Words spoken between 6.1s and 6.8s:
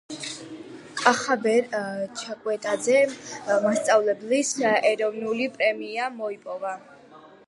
მოიპოვა